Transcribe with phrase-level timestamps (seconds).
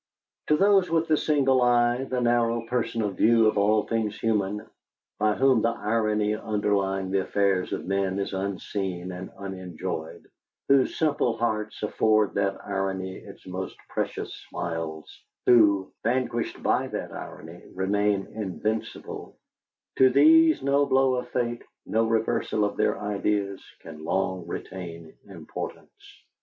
[0.47, 4.65] To those with the single eye, the narrow personal view of all things human,
[5.19, 10.27] by whom the irony underlying the affairs of men is unseen and unenjoyed,
[10.69, 17.61] whose simple hearts afford that irony its most precious smiles, who; vanquished by that irony,
[17.75, 19.37] remain invincible
[19.99, 26.23] to these no blow of Fate, no reversal of their ideas, can long retain importance.